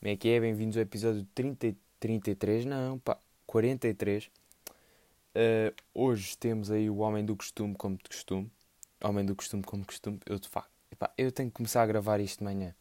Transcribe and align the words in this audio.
Como 0.00 0.12
é 0.12 0.16
que 0.16 0.28
é? 0.28 0.38
Bem-vindos 0.38 0.76
ao 0.76 0.82
episódio 0.84 1.26
30, 1.34 1.74
33, 1.98 2.64
não, 2.64 3.00
pá, 3.00 3.18
43. 3.48 4.26
Uh, 4.26 5.74
hoje 5.92 6.38
temos 6.38 6.70
aí 6.70 6.88
o 6.88 6.98
Homem 6.98 7.24
do 7.24 7.34
Costume 7.34 7.74
como 7.74 7.96
de 7.96 8.04
costume. 8.04 8.48
Homem 9.02 9.26
do 9.26 9.34
Costume 9.34 9.64
como 9.64 9.82
de 9.82 9.88
costume. 9.88 10.20
Eu, 10.24 10.38
de 10.38 10.48
facto, 10.48 10.70
epá, 10.92 11.12
eu 11.18 11.32
tenho 11.32 11.50
que 11.50 11.56
começar 11.56 11.82
a 11.82 11.86
gravar 11.86 12.20
isto 12.20 12.38
de 12.38 12.44
manhã. 12.44 12.76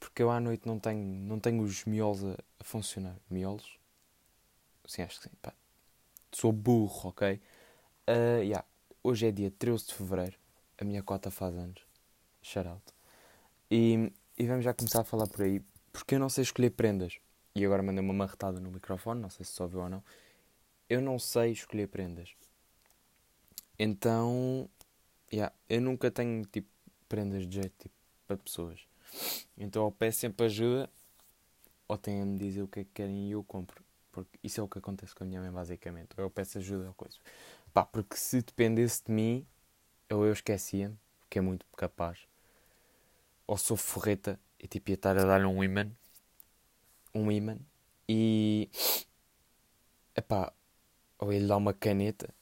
Porque 0.00 0.24
eu 0.24 0.28
à 0.28 0.40
noite 0.40 0.66
não 0.66 0.80
tenho, 0.80 1.04
não 1.04 1.38
tenho 1.38 1.62
os 1.62 1.84
miolos 1.84 2.24
a, 2.24 2.36
a 2.58 2.64
funcionar. 2.64 3.16
Miolos? 3.30 3.78
Sim, 4.86 5.02
acho 5.02 5.20
que 5.20 5.28
sim. 5.28 5.34
Pá. 5.40 5.52
Sou 6.32 6.50
burro, 6.50 7.10
ok? 7.10 7.40
Uh, 8.08 8.42
yeah. 8.42 8.64
Hoje 9.04 9.28
é 9.28 9.30
dia 9.30 9.52
13 9.52 9.86
de 9.86 9.94
Fevereiro. 9.94 10.36
A 10.78 10.84
minha 10.84 11.00
cota 11.00 11.30
faz 11.30 11.54
anos. 11.54 11.86
Shout 12.42 12.68
out. 12.68 12.82
E, 13.70 14.12
e 14.36 14.46
vamos 14.48 14.64
já 14.64 14.74
começar 14.74 15.02
a 15.02 15.04
falar 15.04 15.28
por 15.28 15.42
aí. 15.42 15.62
Porque 15.94 16.16
eu 16.16 16.18
não 16.18 16.28
sei 16.28 16.42
escolher 16.42 16.70
prendas. 16.70 17.20
E 17.54 17.64
agora 17.64 17.80
mandei 17.80 18.02
uma 18.02 18.12
marretada 18.12 18.58
no 18.58 18.68
microfone, 18.68 19.20
não 19.20 19.30
sei 19.30 19.46
se 19.46 19.52
só 19.52 19.62
ouviu 19.62 19.78
ou 19.78 19.88
não. 19.88 20.02
Eu 20.90 21.00
não 21.00 21.20
sei 21.20 21.52
escolher 21.52 21.86
prendas. 21.86 22.34
Então, 23.78 24.68
yeah, 25.32 25.54
eu 25.68 25.80
nunca 25.80 26.10
tenho 26.10 26.44
tipo 26.46 26.68
prendas 27.08 27.46
de 27.46 27.54
jeito 27.54 27.74
tipo, 27.78 27.94
para 28.26 28.36
pessoas. 28.36 28.80
Então 29.56 29.84
eu 29.84 29.92
peço 29.92 30.18
sempre 30.18 30.46
ajuda 30.46 30.90
ou 31.86 31.96
têm 31.96 32.22
a 32.22 32.26
me 32.26 32.38
dizer 32.38 32.62
o 32.62 32.68
que 32.68 32.80
é 32.80 32.84
que 32.84 32.90
querem 32.92 33.28
e 33.28 33.30
eu 33.30 33.44
compro. 33.44 33.80
Porque 34.10 34.36
isso 34.42 34.60
é 34.60 34.64
o 34.64 34.68
que 34.68 34.78
acontece 34.78 35.14
com 35.14 35.22
a 35.22 35.26
minha 35.28 35.40
mãe 35.40 35.52
basicamente. 35.52 36.08
Eu 36.16 36.28
peço 36.28 36.58
ajuda 36.58 36.88
ou 36.88 36.94
coisa. 36.94 37.18
Pá, 37.72 37.84
porque 37.84 38.16
se 38.16 38.42
dependesse 38.42 39.04
de 39.06 39.12
mim, 39.12 39.46
ou 40.10 40.26
eu 40.26 40.32
esquecia-me, 40.32 40.98
que 41.30 41.38
é 41.38 41.40
muito 41.40 41.64
capaz 41.76 42.26
ou 43.46 43.56
sou 43.56 43.76
forreta 43.76 44.38
e 44.64 44.66
tipo 44.66 44.90
ia 44.90 44.94
estar 44.94 45.16
a 45.18 45.24
dar 45.24 45.44
um 45.44 45.62
imã. 45.62 45.90
Um 47.14 47.30
imã. 47.30 47.58
E. 48.08 48.70
Epá, 50.16 50.52
ou 51.18 51.30
ele 51.30 51.46
dá 51.46 51.56
uma 51.56 51.74
caneta, 51.74 52.32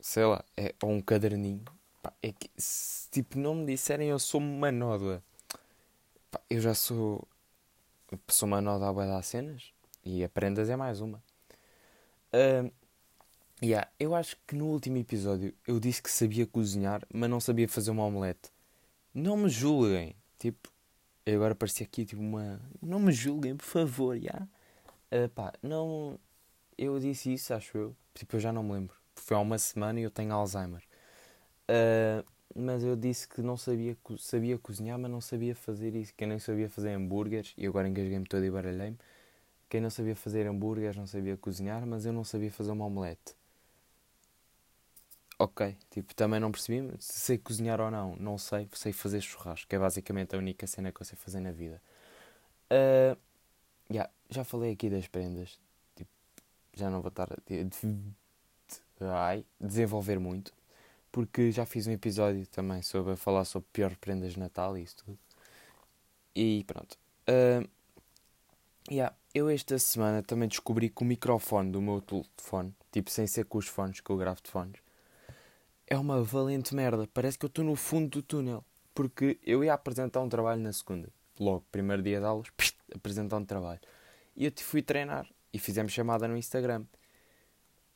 sei 0.00 0.24
lá, 0.24 0.42
é, 0.56 0.74
ou 0.82 0.90
um 0.90 1.02
caderninho. 1.02 1.64
Epá, 1.98 2.14
é 2.22 2.32
que 2.32 2.50
se 2.56 3.10
tipo 3.10 3.38
não 3.38 3.56
me 3.56 3.66
disserem 3.66 4.08
eu 4.08 4.18
sou 4.18 4.40
uma 4.40 4.72
nódoa, 4.72 5.22
epá, 6.28 6.40
eu 6.48 6.60
já 6.60 6.72
sou. 6.74 7.28
Sou 8.28 8.46
uma 8.46 8.62
nódoa 8.62 9.04
a 9.04 9.06
dar 9.06 9.22
cenas 9.22 9.72
e 10.02 10.24
aprendas 10.24 10.70
é 10.70 10.76
mais 10.76 11.00
uma. 11.02 11.22
Uh, 12.32 12.72
yeah, 13.62 13.90
eu 14.00 14.14
acho 14.14 14.36
que 14.46 14.54
no 14.56 14.66
último 14.66 14.96
episódio 14.96 15.54
eu 15.66 15.78
disse 15.78 16.02
que 16.02 16.10
sabia 16.10 16.46
cozinhar, 16.46 17.02
mas 17.12 17.28
não 17.28 17.40
sabia 17.40 17.68
fazer 17.68 17.90
uma 17.90 18.04
omelete. 18.04 18.50
Não 19.12 19.36
me 19.36 19.48
julguem. 19.50 20.16
Tipo, 20.38 20.70
agora 21.34 21.54
parecia 21.54 21.86
aqui 21.86 22.04
tipo 22.04 22.22
uma. 22.22 22.60
Não 22.82 23.00
me 23.00 23.12
julguem, 23.12 23.56
por 23.56 23.64
favor, 23.64 24.18
já. 24.18 24.46
Uh, 25.12 25.28
pá, 25.30 25.52
não. 25.62 26.18
Eu 26.78 26.98
disse 26.98 27.32
isso, 27.32 27.54
acho 27.54 27.76
eu. 27.78 27.96
Tipo, 28.14 28.36
eu 28.36 28.40
já 28.40 28.52
não 28.52 28.62
me 28.62 28.72
lembro. 28.72 28.96
Foi 29.16 29.36
há 29.36 29.40
uma 29.40 29.58
semana 29.58 30.00
e 30.00 30.02
eu 30.04 30.10
tenho 30.10 30.32
Alzheimer. 30.32 30.82
Uh, 31.70 32.24
mas 32.54 32.84
eu 32.84 32.96
disse 32.96 33.28
que 33.28 33.42
não 33.42 33.56
sabia, 33.56 33.96
sabia 34.18 34.58
cozinhar, 34.58 34.98
mas 34.98 35.10
não 35.10 35.20
sabia 35.20 35.54
fazer 35.54 35.94
isso. 35.94 36.14
Quem 36.16 36.28
nem 36.28 36.38
sabia 36.38 36.68
fazer 36.70 36.90
hambúrgueres, 36.94 37.54
e 37.56 37.66
agora 37.66 37.88
engasguei-me 37.88 38.26
todo 38.26 38.44
e 38.44 38.50
baralhei-me. 38.50 38.98
Quem 39.68 39.80
não 39.80 39.90
sabia 39.90 40.16
fazer 40.16 40.46
hambúrgueres 40.46 40.96
não 40.96 41.06
sabia 41.06 41.36
cozinhar, 41.36 41.86
mas 41.86 42.06
eu 42.06 42.12
não 42.12 42.24
sabia 42.24 42.50
fazer 42.52 42.72
uma 42.72 42.86
omelete 42.86 43.34
ok, 45.38 45.76
tipo, 45.90 46.14
também 46.14 46.40
não 46.40 46.50
percebi 46.50 46.90
se 46.98 47.20
sei 47.20 47.38
cozinhar 47.38 47.80
ou 47.80 47.90
não, 47.90 48.16
não 48.16 48.38
sei, 48.38 48.68
sei 48.72 48.92
fazer 48.92 49.20
churrasco, 49.20 49.68
que 49.68 49.76
é 49.76 49.78
basicamente 49.78 50.34
a 50.34 50.38
única 50.38 50.66
cena 50.66 50.92
que 50.92 51.00
eu 51.00 51.04
sei 51.04 51.16
fazer 51.16 51.40
na 51.40 51.52
vida. 51.52 51.80
Uh, 52.70 53.16
yeah, 53.90 54.10
já 54.30 54.44
falei 54.44 54.72
aqui 54.72 54.90
das 54.90 55.06
prendas, 55.06 55.58
tipo, 55.94 56.10
já 56.74 56.90
não 56.90 57.00
vou 57.02 57.10
estar 57.10 57.32
a 57.32 57.36
de, 57.46 57.64
de, 57.64 57.96
ai, 59.00 59.44
desenvolver 59.60 60.18
muito, 60.18 60.52
porque 61.12 61.52
já 61.52 61.66
fiz 61.66 61.86
um 61.86 61.92
episódio 61.92 62.46
também 62.48 62.82
sobre 62.82 63.12
a 63.12 63.16
falar 63.16 63.44
sobre 63.44 63.68
pior 63.72 63.94
prendas 63.96 64.34
de 64.34 64.40
Natal 64.40 64.76
e 64.76 64.82
isso 64.82 64.96
tudo. 65.04 65.18
E 66.34 66.64
pronto. 66.64 66.98
Uh, 67.28 67.68
yeah, 68.90 69.14
eu 69.34 69.48
esta 69.48 69.78
semana 69.78 70.22
também 70.22 70.48
descobri 70.48 70.88
que 70.90 71.02
o 71.02 71.04
microfone 71.06 71.70
do 71.70 71.80
meu 71.80 72.00
telefone, 72.00 72.74
tipo 72.92 73.10
sem 73.10 73.26
ser 73.26 73.44
com 73.44 73.58
os 73.58 73.66
fones, 73.66 74.00
que 74.00 74.10
eu 74.10 74.16
gravo 74.16 74.42
de 74.42 74.50
fones, 74.50 74.85
é 75.86 75.96
uma 75.96 76.22
valente 76.22 76.74
merda. 76.74 77.08
Parece 77.12 77.38
que 77.38 77.44
eu 77.44 77.48
estou 77.48 77.64
no 77.64 77.76
fundo 77.76 78.08
do 78.08 78.22
túnel. 78.22 78.64
Porque 78.94 79.38
eu 79.42 79.62
ia 79.62 79.74
apresentar 79.74 80.20
um 80.22 80.28
trabalho 80.28 80.60
na 80.60 80.72
segunda. 80.72 81.12
Logo, 81.38 81.64
primeiro 81.70 82.02
dia 82.02 82.18
de 82.18 82.24
aulas, 82.24 82.48
psh, 82.56 82.74
apresentar 82.94 83.36
um 83.36 83.44
trabalho. 83.44 83.80
E 84.34 84.46
eu 84.46 84.52
fui 84.58 84.82
treinar. 84.82 85.28
E 85.52 85.58
fizemos 85.58 85.92
chamada 85.92 86.26
no 86.26 86.36
Instagram. 86.36 86.84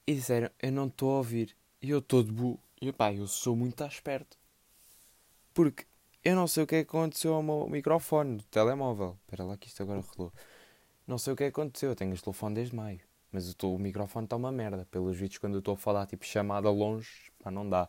E 0.06 0.14
disseram, 0.14 0.50
eu 0.60 0.70
não 0.70 0.86
estou 0.86 1.10
a 1.12 1.16
ouvir. 1.18 1.56
E 1.82 1.90
eu 1.90 1.98
estou 1.98 2.22
de 2.22 2.30
bu. 2.30 2.58
E 2.80 2.92
pá, 2.92 3.12
eu 3.12 3.26
sou 3.26 3.56
muito 3.56 3.82
esperto. 3.84 4.38
Porque 5.52 5.84
eu 6.22 6.36
não 6.36 6.46
sei 6.46 6.64
o 6.64 6.66
que 6.66 6.76
é 6.76 6.84
que 6.84 6.90
aconteceu 6.90 7.34
ao 7.34 7.42
meu 7.42 7.66
microfone 7.68 8.36
do 8.36 8.44
telemóvel. 8.44 9.16
Espera 9.24 9.44
lá 9.44 9.56
que 9.56 9.68
isto 9.68 9.82
agora 9.82 10.00
rolou. 10.00 10.32
Não 11.06 11.18
sei 11.18 11.32
o 11.32 11.36
que 11.36 11.44
é 11.44 11.50
que 11.50 11.60
aconteceu. 11.60 11.90
Eu 11.90 11.96
tenho 11.96 12.12
este 12.12 12.24
telefone 12.24 12.54
desde 12.54 12.76
maio. 12.76 13.00
Mas 13.32 13.54
o, 13.62 13.78
microfone 13.78 14.26
está 14.26 14.36
uma 14.36 14.50
merda. 14.50 14.86
Pelos 14.90 15.16
vídeos, 15.16 15.38
quando 15.38 15.54
eu 15.54 15.58
estou 15.60 15.74
a 15.74 15.76
falar 15.76 16.06
tipo 16.06 16.24
chamada 16.24 16.70
longe, 16.70 17.30
pá, 17.42 17.50
não 17.50 17.68
dá. 17.68 17.88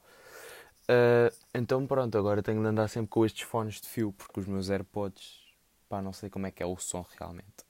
Uh, 0.84 1.36
então 1.54 1.86
pronto, 1.88 2.18
agora 2.18 2.44
tenho 2.44 2.62
de 2.62 2.68
andar 2.68 2.88
sempre 2.88 3.10
com 3.10 3.26
estes 3.26 3.44
fones 3.44 3.80
de 3.80 3.88
fio, 3.88 4.12
porque 4.14 4.40
os 4.40 4.48
meus 4.48 4.70
AirPods, 4.70 5.40
pá, 5.88 6.02
não 6.02 6.14
sei 6.14 6.30
como 6.30 6.48
é 6.48 6.52
que 6.52 6.62
é 6.62 6.66
o 6.66 6.78
som 6.78 7.06
realmente. 7.18 7.64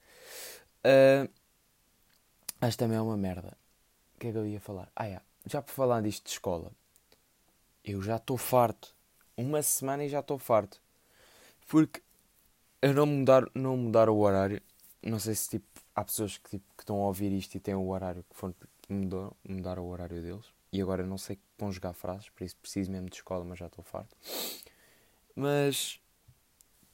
Uh, 0.84 1.30
mas 2.60 2.76
também 2.76 2.96
é 2.96 3.00
uma 3.00 3.16
merda. 3.16 3.56
O 4.14 4.18
que 4.18 4.28
é 4.28 4.32
que 4.32 4.38
eu 4.38 4.46
ia 4.46 4.60
falar? 4.60 4.90
Ah, 4.94 5.04
yeah. 5.04 5.24
já 5.46 5.60
por 5.60 5.72
falar 5.72 6.00
disto 6.00 6.24
de 6.24 6.30
escola, 6.30 6.70
eu 7.84 8.00
já 8.02 8.16
estou 8.16 8.36
farto. 8.36 8.94
Uma 9.36 9.62
semana 9.62 10.04
e 10.04 10.08
já 10.08 10.20
estou 10.20 10.38
farto. 10.38 10.80
Porque 11.66 12.02
eu 12.80 12.92
não 12.94 13.06
mudar, 13.06 13.44
não 13.54 13.76
mudar 13.76 14.08
o 14.08 14.18
horário, 14.18 14.60
não 15.02 15.18
sei 15.18 15.34
se 15.34 15.50
tipo 15.50 15.81
há 15.94 16.04
pessoas 16.04 16.38
que, 16.38 16.50
tipo, 16.50 16.64
que 16.76 16.82
estão 16.82 16.96
a 16.96 17.06
ouvir 17.06 17.32
isto 17.32 17.54
e 17.54 17.60
têm 17.60 17.74
o 17.74 17.88
horário 17.88 18.24
que 18.28 18.36
foram 18.36 18.54
mudar 19.48 19.78
o 19.78 19.86
horário 19.86 20.20
deles. 20.22 20.46
E 20.72 20.80
agora 20.80 21.04
não 21.04 21.18
sei 21.18 21.38
conjugar 21.58 21.92
frases, 21.92 22.28
por 22.30 22.44
isso 22.44 22.56
preciso 22.56 22.90
mesmo 22.90 23.08
de 23.10 23.16
escola, 23.16 23.44
mas 23.44 23.58
já 23.58 23.66
estou 23.66 23.84
farto. 23.84 24.16
Mas, 25.34 26.00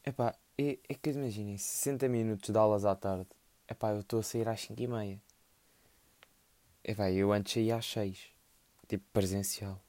epá, 0.05 0.35
é, 0.57 0.79
é 0.89 0.95
que 0.95 1.11
imaginem, 1.11 1.57
60 1.57 2.09
minutos 2.09 2.51
de 2.51 2.59
aulas 2.59 2.85
à 2.85 2.95
tarde, 2.95 3.27
epá, 3.69 3.91
eu 3.91 4.01
estou 4.01 4.21
a 4.21 4.23
sair 4.23 4.49
às 4.49 4.61
5 4.63 4.83
e 4.83 4.87
meia. 4.87 5.21
Epá, 6.83 7.11
eu 7.11 7.33
antes 7.33 7.53
saía 7.53 7.77
às 7.77 7.87
6, 7.87 8.19
tipo 8.89 9.05
presencial. 9.13 9.81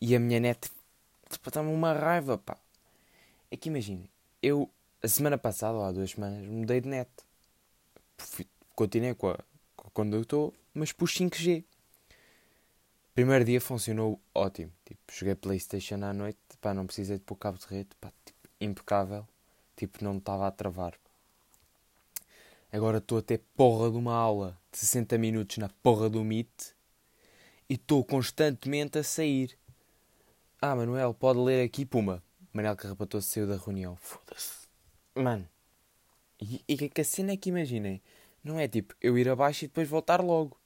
E 0.00 0.14
a 0.16 0.20
minha 0.20 0.40
net, 0.40 0.70
tipo, 1.28 1.48
está-me 1.48 1.72
uma 1.72 1.92
raiva, 1.92 2.38
pá. 2.38 2.56
É 3.50 3.56
que 3.56 3.68
imaginem, 3.68 4.08
eu, 4.42 4.70
a 5.02 5.08
semana 5.08 5.36
passada, 5.36 5.76
ou 5.76 5.84
há 5.84 5.92
duas 5.92 6.10
semanas, 6.10 6.46
mudei 6.46 6.80
de 6.80 6.88
net 6.88 7.10
continuei 8.74 9.14
com 9.14 9.28
a, 9.28 9.38
a 9.78 9.90
condutor, 9.90 10.52
mas 10.74 10.92
pus 10.92 11.12
5G. 11.14 11.64
Primeiro 13.14 13.44
dia 13.44 13.60
funcionou 13.60 14.20
ótimo. 14.34 14.72
Tipo, 14.84 15.00
joguei 15.10 15.34
Playstation 15.34 16.02
à 16.04 16.12
noite, 16.12 16.38
pá, 16.60 16.74
não 16.74 16.86
precisei 16.86 17.16
de 17.16 17.24
pôr 17.24 17.36
cabo 17.36 17.58
de 17.58 17.66
rede, 17.66 17.90
pá, 18.00 18.12
tipo, 18.24 18.48
impecável. 18.60 19.26
Tipo, 19.74 20.04
não 20.04 20.18
estava 20.18 20.46
a 20.46 20.50
travar. 20.50 20.94
Agora 22.72 22.98
estou 22.98 23.18
a 23.18 23.22
ter 23.22 23.42
porra 23.56 23.90
de 23.90 23.96
uma 23.96 24.14
aula 24.14 24.58
de 24.70 24.78
60 24.78 25.16
minutos 25.16 25.56
na 25.58 25.68
porra 25.82 26.10
do 26.10 26.22
Meet 26.22 26.74
e 27.68 27.74
estou 27.74 28.04
constantemente 28.04 28.98
a 28.98 29.02
sair. 29.02 29.58
Ah, 30.60 30.74
Manuel, 30.74 31.14
pode 31.14 31.38
ler 31.38 31.64
aqui, 31.64 31.86
puma. 31.86 32.22
Manel 32.52 32.76
Carrapatou 32.76 33.20
saiu 33.20 33.46
da 33.46 33.56
reunião. 33.56 33.96
Foda-se. 33.96 34.66
Mano, 35.14 35.48
e, 36.40 36.62
e 36.68 36.88
que 36.88 37.00
a 37.00 37.04
cena 37.04 37.32
é 37.32 37.36
que 37.36 37.48
imaginem, 37.48 38.00
não 38.44 38.58
é 38.58 38.68
tipo 38.68 38.94
eu 39.00 39.18
ir 39.18 39.28
abaixo 39.28 39.64
e 39.64 39.68
depois 39.68 39.88
voltar 39.88 40.20
logo. 40.20 40.58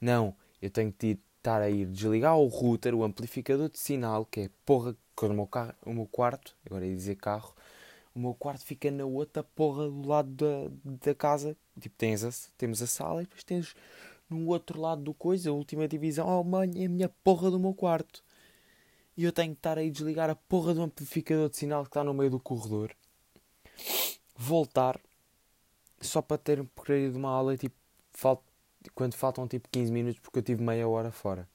Não, 0.00 0.34
eu 0.60 0.70
tenho 0.70 0.92
que 0.92 1.18
estar 1.38 1.62
a 1.62 1.70
ir 1.70 1.86
desligar 1.86 2.36
o 2.36 2.46
router, 2.46 2.94
o 2.94 3.04
amplificador 3.04 3.68
de 3.68 3.78
sinal, 3.78 4.24
que 4.26 4.40
é 4.40 4.50
porra, 4.66 4.96
quando 5.14 5.32
o 5.32 5.34
meu, 5.34 5.46
carro, 5.46 5.74
o 5.86 5.92
meu 5.92 6.06
quarto, 6.06 6.56
agora 6.66 6.86
ia 6.86 6.94
dizer 6.94 7.16
carro, 7.16 7.54
o 8.14 8.18
meu 8.18 8.34
quarto 8.34 8.64
fica 8.64 8.90
na 8.90 9.04
outra 9.04 9.42
porra 9.42 9.88
do 9.88 10.06
lado 10.06 10.30
da, 10.30 10.70
da 11.06 11.14
casa. 11.14 11.56
Tipo, 11.80 11.96
tens 11.96 12.24
a, 12.24 12.30
temos 12.58 12.82
a 12.82 12.86
sala 12.86 13.22
e 13.22 13.24
depois 13.24 13.44
tens 13.44 13.74
no 14.28 14.46
outro 14.48 14.80
lado 14.80 15.02
do 15.02 15.14
coisa, 15.14 15.50
a 15.50 15.52
última 15.52 15.88
divisão. 15.88 16.26
Oh, 16.28 16.44
mãe, 16.44 16.70
é 16.82 16.86
a 16.86 16.88
minha 16.88 17.08
porra 17.08 17.50
do 17.50 17.58
meu 17.58 17.74
quarto. 17.74 18.22
E 19.16 19.24
eu 19.24 19.32
tenho 19.32 19.54
que 19.54 19.58
estar 19.58 19.78
aí 19.78 19.90
desligar 19.90 20.28
a 20.30 20.34
porra 20.34 20.74
do 20.74 20.82
amplificador 20.82 21.48
de 21.48 21.56
sinal 21.56 21.84
que 21.84 21.88
está 21.90 22.04
no 22.04 22.14
meio 22.14 22.30
do 22.30 22.40
corredor 22.40 22.94
voltar 24.42 25.00
só 26.00 26.20
para 26.20 26.38
ter 26.38 26.64
porcaria 26.64 27.10
de 27.10 27.16
uma 27.16 27.30
aula 27.30 27.56
tipo, 27.56 27.76
falt... 28.10 28.40
quando 28.94 29.14
faltam 29.14 29.46
tipo 29.46 29.68
15 29.70 29.92
minutos 29.92 30.18
porque 30.20 30.38
eu 30.40 30.42
tive 30.42 30.62
meia 30.62 30.88
hora 30.88 31.10
fora. 31.12 31.48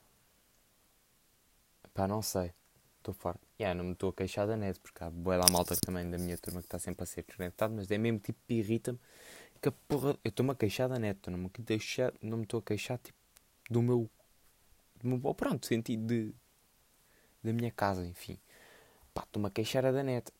Pá, 1.94 2.08
não 2.08 2.22
sei. 2.22 2.54
Estou 3.00 3.14
farto. 3.14 3.42
Yeah, 3.60 3.76
não 3.76 3.86
me 3.86 3.94
estou 3.94 4.10
a 4.10 4.14
queixar 4.14 4.46
da 4.46 4.56
net, 4.56 4.80
porque 4.80 5.04
há 5.04 5.10
boa 5.10 5.38
da 5.38 5.52
malta 5.52 5.76
também 5.76 6.10
da 6.10 6.18
minha 6.18 6.38
turma 6.38 6.62
que 6.62 6.68
está 6.68 6.78
sempre 6.78 7.04
a 7.04 7.06
ser 7.06 7.24
desconectado, 7.24 7.74
mas 7.74 7.90
é 7.90 7.98
mesmo 7.98 8.20
tipo, 8.20 8.40
irrita-me 8.50 9.00
que 9.62 9.70
a 9.70 9.72
porra. 9.72 10.18
Eu 10.24 10.30
estou-me 10.30 10.52
a 10.52 10.56
queixar 10.56 10.88
da 10.90 11.00
net, 11.00 11.30
não 11.30 11.38
me, 11.38 11.50
deixar, 11.60 12.14
não 12.22 12.42
estou 12.44 12.60
a 12.60 12.64
queixar 12.64 12.98
tipo, 13.00 13.18
do 13.70 13.82
meu. 13.82 14.10
Do 15.02 15.08
meu 15.08 15.34
pronto, 15.34 15.66
sentido 15.66 16.06
de. 16.06 16.34
da 17.44 17.54
minha 17.54 17.72
casa, 17.72 18.06
enfim. 18.06 18.38
Pá, 19.14 19.24
estou-me 19.24 19.48
a 19.48 19.52
queixar 19.52 19.84
da 19.84 20.04
net. 20.04 20.32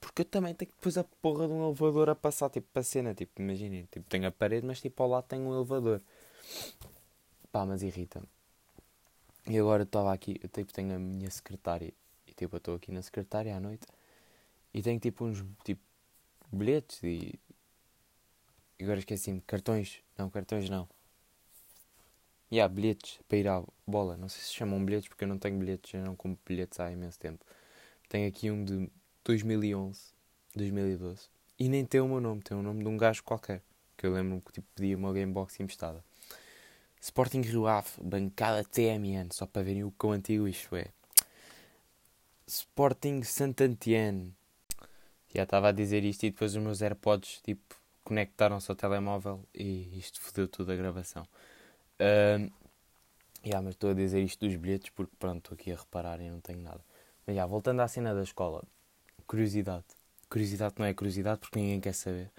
Porque 0.00 0.22
eu 0.22 0.24
também 0.24 0.54
tenho 0.54 0.70
depois 0.70 0.96
a 0.96 1.04
porra 1.04 1.46
de 1.46 1.52
um 1.52 1.66
elevador 1.66 2.08
a 2.08 2.14
passar, 2.14 2.48
tipo, 2.50 2.66
para 2.72 2.82
cena. 2.82 3.14
Tipo, 3.14 3.42
imaginem, 3.42 3.86
tipo, 3.90 4.08
tenho 4.08 4.26
a 4.26 4.30
parede, 4.32 4.66
mas 4.66 4.80
tipo, 4.80 5.02
ao 5.02 5.08
lado 5.10 5.26
tenho 5.26 5.42
um 5.42 5.54
elevador. 5.54 6.00
Pá, 7.52 7.66
mas 7.66 7.82
irrita-me. 7.82 8.26
E 9.46 9.58
agora 9.58 9.82
estava 9.82 10.12
aqui, 10.12 10.38
eu 10.42 10.48
tipo, 10.48 10.72
tenho 10.72 10.94
a 10.94 10.98
minha 10.98 11.30
secretária. 11.30 11.92
E 12.26 12.32
tipo, 12.32 12.56
eu 12.56 12.58
estou 12.58 12.74
aqui 12.76 12.90
na 12.92 13.02
secretária 13.02 13.54
à 13.56 13.60
noite. 13.60 13.86
E 14.72 14.82
tenho 14.82 14.98
tipo 14.98 15.24
uns, 15.24 15.44
tipo, 15.64 15.82
bilhetes 16.52 17.02
e... 17.02 17.38
Agora 18.80 18.98
esqueci-me, 18.98 19.40
cartões. 19.42 20.00
Não, 20.16 20.30
cartões 20.30 20.70
não. 20.70 20.88
E 22.50 22.60
há 22.60 22.68
bilhetes 22.68 23.20
para 23.28 23.38
ir 23.38 23.48
à 23.48 23.62
bola. 23.86 24.16
Não 24.16 24.28
sei 24.28 24.42
se 24.42 24.52
chamam 24.54 24.82
bilhetes 24.84 25.08
porque 25.08 25.24
eu 25.24 25.28
não 25.28 25.38
tenho 25.38 25.58
bilhetes, 25.58 25.92
eu 25.94 26.04
não 26.04 26.16
compro 26.16 26.40
bilhetes 26.46 26.80
há 26.80 26.90
imenso 26.90 27.18
tempo. 27.18 27.44
Tenho 28.08 28.28
aqui 28.28 28.50
um 28.50 28.64
de 28.64 28.90
2011, 29.30 30.00
2012. 30.56 31.28
E 31.58 31.68
nem 31.68 31.84
tem 31.84 32.00
o 32.00 32.08
meu 32.08 32.20
nome, 32.20 32.42
tem 32.42 32.56
o 32.56 32.62
nome 32.62 32.82
de 32.82 32.88
um 32.88 32.96
gajo 32.96 33.22
qualquer. 33.22 33.62
Que 33.96 34.06
eu 34.06 34.12
lembro 34.12 34.40
que 34.40 34.52
tipo, 34.52 34.66
pedia 34.74 34.96
uma 34.96 35.12
Gamebox 35.12 35.60
emprestada. 35.60 36.02
Sporting 37.00 37.42
Rio 37.42 37.66
Ave, 37.66 37.90
bancada 38.02 38.64
TMN, 38.64 39.28
só 39.30 39.46
para 39.46 39.62
verem 39.62 39.84
o 39.84 39.92
quão 39.92 40.12
antigo 40.12 40.48
isto 40.48 40.74
é. 40.74 40.86
Sporting 42.46 43.22
Saint-Antienne. 43.22 44.34
Já 45.32 45.44
estava 45.44 45.68
a 45.68 45.72
dizer 45.72 46.02
isto 46.02 46.24
e 46.24 46.30
depois 46.30 46.56
os 46.56 46.62
meus 46.62 46.82
AirPods 46.82 47.40
tipo, 47.42 47.76
conectaram-se 48.02 48.70
ao 48.70 48.76
telemóvel 48.76 49.46
e 49.54 49.96
isto 49.96 50.20
fodeu 50.20 50.48
tudo 50.48 50.72
a 50.72 50.76
gravação. 50.76 51.22
Uh, 52.00 52.50
yeah, 53.44 53.62
mas 53.62 53.74
estou 53.74 53.90
a 53.90 53.94
dizer 53.94 54.22
isto 54.22 54.44
dos 54.44 54.56
bilhetes 54.56 54.90
porque 54.90 55.14
pronto, 55.16 55.38
estou 55.38 55.54
aqui 55.54 55.70
a 55.70 55.76
reparar 55.76 56.20
e 56.20 56.28
não 56.28 56.40
tenho 56.40 56.60
nada. 56.60 56.84
Mas 57.24 57.36
já, 57.36 57.46
voltando 57.46 57.80
à 57.80 57.86
cena 57.86 58.12
da 58.12 58.22
escola, 58.22 58.64
curiosidade. 59.30 59.84
Curiosidade 60.28 60.74
não 60.76 60.84
é 60.86 60.92
curiosidade 60.92 61.38
porque 61.38 61.60
ninguém 61.60 61.80
quer 61.80 61.94
saber. 61.94 62.32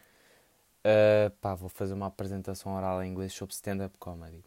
Uh, 0.84 1.32
pá, 1.40 1.56
vou 1.56 1.70
fazer 1.70 1.94
uma 1.94 2.08
apresentação 2.08 2.76
oral 2.76 3.02
em 3.02 3.10
inglês 3.10 3.32
sobre 3.32 3.56
stand-up 3.56 3.98
comedy. 3.98 4.44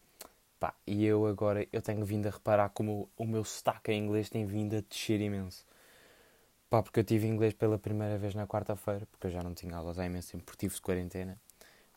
Pá, 0.61 0.75
e 0.87 1.07
eu 1.07 1.27
agora 1.27 1.67
eu 1.73 1.81
tenho 1.81 2.05
vindo 2.05 2.27
a 2.27 2.31
reparar 2.31 2.69
como 2.69 3.09
o 3.17 3.25
meu 3.25 3.45
sotaque 3.45 3.93
em 3.93 4.05
inglês 4.05 4.29
tem 4.29 4.45
vindo 4.45 4.77
a 4.77 4.83
descer 4.83 5.23
imenso. 5.23 5.65
Pá, 6.69 6.83
porque 6.83 7.01
eu 7.01 7.05
tive 7.05 7.27
inglês 7.27 7.55
pela 7.55 7.79
primeira 7.79 8.19
vez 8.19 8.35
na 8.35 8.47
quarta-feira, 8.47 9.07
porque 9.11 9.27
eu 9.29 9.31
já 9.31 9.43
não 9.43 9.55
tinha 9.55 9.75
aulas 9.75 9.99
há 9.99 10.05
imenso 10.05 10.33
tempo, 10.33 10.45
porque 10.45 10.67
tive 10.67 10.75
de 10.75 10.83
quarentena. 10.83 11.41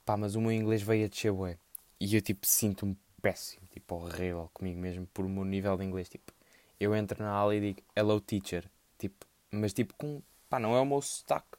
Pá, 0.05 0.15
mas 0.15 0.35
o 0.35 0.39
meu 0.39 0.53
inglês 0.53 0.81
veio 0.81 1.05
a 1.05 1.09
descer 1.09 1.33
bué. 1.33 1.57
E 1.99 2.15
eu 2.15 2.21
tipo 2.21 2.47
sinto-me 2.47 2.97
péssimo, 3.21 3.67
tipo 3.73 3.95
horrível 3.95 4.49
comigo 4.53 4.79
mesmo 4.79 5.07
por 5.07 5.25
o 5.25 5.29
meu 5.29 5.44
nível 5.44 5.75
de 5.75 5.83
inglês. 5.83 6.07
Tipo, 6.07 6.31
eu 6.79 6.95
entro 6.95 7.21
na 7.21 7.31
aula 7.31 7.53
e 7.53 7.59
digo 7.59 7.81
hello 7.94 8.21
teacher, 8.21 8.63
tipo, 8.97 9.25
mas 9.51 9.73
tipo 9.73 9.94
com 9.95 10.21
pá, 10.49 10.59
não 10.59 10.75
é 10.75 10.81
o 10.81 10.85
meu 10.85 11.01
sotaque 11.01 11.57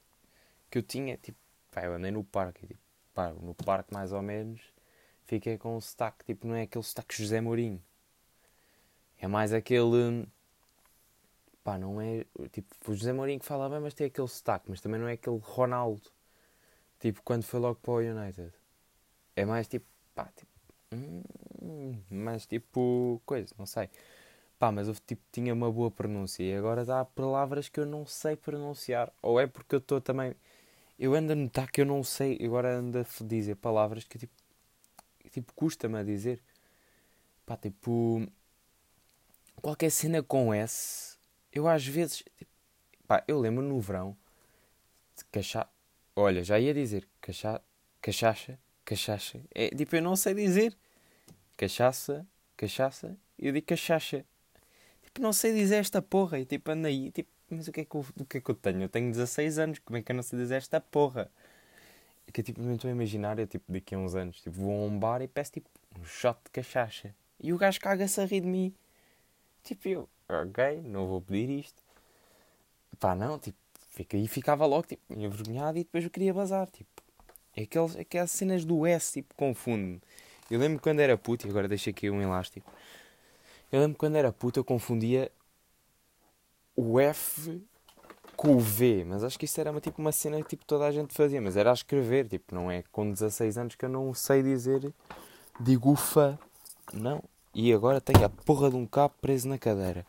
que 0.70 0.78
eu 0.78 0.82
tinha, 0.82 1.16
tipo, 1.16 1.38
pá, 1.70 1.84
eu 1.84 1.94
andei 1.94 2.10
no 2.10 2.24
parque, 2.24 2.66
tipo, 2.66 2.80
pá, 3.14 3.30
no 3.30 3.54
parque 3.54 3.92
mais 3.92 4.12
ou 4.12 4.22
menos, 4.22 4.60
fiquei 5.26 5.58
com 5.58 5.76
um 5.76 5.80
sotaque, 5.80 6.24
tipo, 6.24 6.46
não 6.46 6.54
é 6.54 6.62
aquele 6.62 6.84
sotaque 6.84 7.16
José 7.16 7.40
Mourinho, 7.40 7.82
é 9.18 9.26
mais 9.26 9.52
aquele, 9.52 10.26
pá, 11.62 11.78
não 11.78 12.00
é, 12.00 12.24
tipo, 12.52 12.74
o 12.88 12.94
José 12.94 13.12
Mourinho 13.12 13.40
que 13.40 13.46
fala 13.46 13.68
bem, 13.68 13.80
mas 13.80 13.94
tem 13.94 14.06
aquele 14.06 14.28
sotaque, 14.28 14.66
mas 14.70 14.80
também 14.80 15.00
não 15.00 15.08
é 15.08 15.12
aquele 15.14 15.38
Ronaldo, 15.38 16.10
tipo, 17.00 17.22
quando 17.22 17.44
foi 17.44 17.60
logo 17.60 17.76
para 17.80 17.92
o 17.92 17.98
United, 17.98 18.52
é 19.36 19.44
mais 19.44 19.68
tipo, 19.68 19.86
pá, 20.14 20.30
tipo, 20.36 20.50
hum, 20.92 21.22
mais 22.10 22.46
tipo, 22.46 23.20
coisa, 23.24 23.54
não 23.58 23.66
sei. 23.66 23.88
Pá, 24.58 24.72
mas 24.72 24.88
eu 24.88 24.94
tipo, 25.06 25.22
tinha 25.30 25.54
uma 25.54 25.70
boa 25.70 25.90
pronúncia 25.90 26.42
e 26.42 26.52
agora 26.54 26.84
dá 26.84 27.04
palavras 27.04 27.68
que 27.68 27.78
eu 27.78 27.86
não 27.86 28.04
sei 28.04 28.34
pronunciar. 28.34 29.12
Ou 29.22 29.38
é 29.38 29.46
porque 29.46 29.76
eu 29.76 29.78
estou 29.78 30.00
também. 30.00 30.34
Eu 30.98 31.14
ando 31.14 31.32
a 31.32 31.36
notar 31.36 31.70
que 31.70 31.80
eu 31.80 31.86
não 31.86 32.02
sei. 32.02 32.38
Agora 32.44 32.76
ando 32.76 32.98
a 32.98 33.04
dizer 33.24 33.56
palavras 33.56 34.04
que 34.04 34.18
tipo. 34.18 34.34
Tipo, 35.30 35.52
custa-me 35.54 35.98
a 35.98 36.02
dizer. 36.02 36.42
Pá, 37.46 37.56
tipo. 37.56 38.26
Qualquer 39.62 39.90
cena 39.90 40.22
com 40.22 40.52
S. 40.52 41.18
Eu 41.52 41.68
às 41.68 41.86
vezes. 41.86 42.24
Tipo, 42.36 42.50
pá, 43.06 43.22
eu 43.28 43.38
lembro 43.38 43.62
no 43.62 43.80
verão. 43.80 44.16
Cachá. 45.30 45.68
Olha, 46.16 46.42
já 46.42 46.58
ia 46.58 46.74
dizer. 46.74 47.08
Cachá. 47.20 47.60
Cachaça. 48.02 48.58
Cachaça. 48.84 49.40
É 49.54 49.68
tipo, 49.70 49.94
eu 49.94 50.02
não 50.02 50.16
sei 50.16 50.34
dizer. 50.34 50.76
Cachaça. 51.56 52.26
Cachaça. 52.56 53.16
Eu 53.38 53.52
digo 53.52 53.66
cachaça 53.66 54.24
tipo, 55.08 55.22
não 55.22 55.32
sei 55.32 55.52
dizer 55.54 55.76
esta 55.76 56.00
porra. 56.02 56.38
E 56.38 56.44
tipo, 56.44 56.70
anda 56.70 56.88
aí, 56.88 57.10
tipo, 57.10 57.28
mas 57.50 57.66
o 57.66 57.72
que, 57.72 57.80
é 57.80 57.84
que 57.84 57.94
eu, 57.94 58.04
o 58.20 58.24
que 58.24 58.38
é 58.38 58.40
que 58.40 58.50
eu 58.50 58.54
tenho? 58.54 58.82
Eu 58.82 58.88
tenho 58.88 59.10
16 59.10 59.58
anos, 59.58 59.78
como 59.78 59.96
é 59.96 60.02
que 60.02 60.12
eu 60.12 60.16
não 60.16 60.22
sei 60.22 60.38
dizer 60.38 60.56
esta 60.56 60.80
porra? 60.80 61.30
É 62.26 62.30
que 62.32 62.42
tipo, 62.42 62.60
me 62.60 62.74
estou 62.74 62.88
a 62.88 62.92
imaginar, 62.92 63.38
eu 63.38 63.46
tipo, 63.46 63.72
daqui 63.72 63.94
a 63.94 63.98
uns 63.98 64.14
anos, 64.14 64.40
tipo, 64.40 64.56
vou 64.60 64.84
a 64.84 64.86
um 64.86 64.98
bar 64.98 65.22
e 65.22 65.28
peço 65.28 65.52
tipo 65.52 65.68
um 65.98 66.04
shot 66.04 66.38
de 66.44 66.50
cachaça. 66.50 67.14
E 67.40 67.52
o 67.52 67.58
gajo 67.58 67.80
caga-se 67.80 68.20
a 68.20 68.24
rir 68.26 68.42
de 68.42 68.46
mim. 68.46 68.74
Tipo, 69.64 69.88
eu, 69.88 70.08
ok, 70.28 70.82
não 70.84 71.06
vou 71.06 71.20
pedir 71.20 71.50
isto. 71.60 71.82
Pá, 73.00 73.14
não, 73.14 73.38
tipo, 73.38 73.56
fica 73.90 74.16
aí 74.16 74.28
ficava 74.28 74.66
logo, 74.66 74.86
tipo, 74.86 75.02
envergonhado 75.10 75.78
e 75.78 75.84
depois 75.84 76.04
eu 76.04 76.10
queria 76.10 76.34
bazar, 76.34 76.68
tipo. 76.70 77.02
É 77.56 77.62
aquelas 77.62 78.30
cenas 78.30 78.64
do 78.64 78.86
S, 78.86 79.14
tipo, 79.14 79.34
confundo-me. 79.34 80.00
Eu 80.50 80.58
lembro 80.58 80.80
quando 80.80 81.00
era 81.00 81.16
puto, 81.18 81.46
e 81.46 81.50
agora 81.50 81.66
deixo 81.66 81.90
aqui 81.90 82.08
um 82.08 82.22
elástico. 82.22 82.70
Eu 83.70 83.80
lembro 83.80 83.98
quando 83.98 84.16
era 84.16 84.32
puto 84.32 84.58
eu 84.58 84.64
confundia 84.64 85.30
o 86.74 86.98
F 86.98 87.62
com 88.36 88.56
o 88.56 88.60
V, 88.60 89.04
mas 89.04 89.24
acho 89.24 89.38
que 89.38 89.44
isso 89.44 89.60
era 89.60 89.70
uma, 89.70 89.80
tipo, 89.80 90.00
uma 90.00 90.12
cena 90.12 90.40
que 90.40 90.50
tipo, 90.50 90.64
toda 90.64 90.86
a 90.86 90.92
gente 90.92 91.12
fazia, 91.12 91.40
mas 91.40 91.56
era 91.56 91.70
a 91.70 91.74
escrever, 91.74 92.28
tipo, 92.28 92.54
não 92.54 92.70
é 92.70 92.84
com 92.92 93.10
16 93.10 93.58
anos 93.58 93.74
que 93.74 93.84
eu 93.84 93.88
não 93.88 94.14
sei 94.14 94.42
dizer 94.42 94.92
digo 95.60 95.90
ufa, 95.90 96.38
não. 96.92 97.22
E 97.54 97.72
agora 97.72 98.00
tenho 98.00 98.24
a 98.24 98.28
porra 98.28 98.70
de 98.70 98.76
um 98.76 98.86
cabo 98.86 99.14
preso 99.20 99.48
na 99.48 99.58
cadeira. 99.58 100.06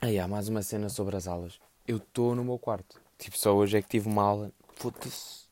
Aí 0.00 0.18
há 0.18 0.26
mais 0.26 0.48
uma 0.48 0.62
cena 0.62 0.88
sobre 0.88 1.16
as 1.16 1.26
aulas. 1.26 1.60
Eu 1.86 1.98
estou 1.98 2.34
no 2.34 2.44
meu 2.44 2.58
quarto. 2.58 3.00
Tipo, 3.18 3.36
só 3.36 3.54
hoje 3.54 3.76
é 3.76 3.82
que 3.82 3.88
tive 3.88 4.08
uma 4.08 4.22
aula. 4.22 4.50
Foda-se. 4.74 5.44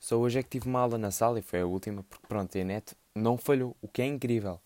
Só 0.00 0.16
hoje 0.16 0.38
é 0.38 0.42
que 0.42 0.50
tive 0.50 0.68
uma 0.68 0.80
aula 0.80 0.98
na 0.98 1.10
sala 1.10 1.38
e 1.38 1.42
foi 1.42 1.60
a 1.60 1.66
última, 1.66 2.02
porque 2.02 2.26
pronto, 2.26 2.58
a 2.58 2.64
net 2.64 2.96
não 3.14 3.36
falhou, 3.36 3.76
o 3.80 3.88
que 3.88 4.02
é 4.02 4.06
incrível. 4.06 4.60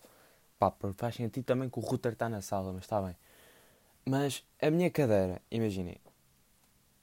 Pá, 0.71 0.93
faz 0.95 1.15
sentido 1.15 1.43
também 1.43 1.69
que 1.69 1.79
o 1.79 1.81
router 1.81 2.13
está 2.13 2.29
na 2.29 2.41
sala, 2.41 2.71
mas 2.71 2.83
está 2.83 3.01
bem. 3.01 3.15
Mas 4.05 4.43
a 4.61 4.69
minha 4.69 4.89
cadeira, 4.89 5.41
imaginem, 5.49 5.97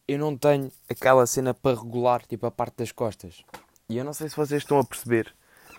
eu 0.07 0.19
não 0.19 0.37
tenho 0.37 0.71
aquela 0.89 1.27
cena 1.27 1.55
para 1.55 1.79
regular, 1.79 2.27
tipo, 2.27 2.47
a 2.47 2.51
parte 2.51 2.77
das 2.77 2.93
costas. 2.93 3.45
E 3.89 3.97
eu 3.97 4.05
não 4.05 4.13
sei 4.13 4.29
se 4.29 4.37
vocês 4.37 4.63
estão 4.63 4.79
a 4.79 4.85
perceber, 4.85 5.35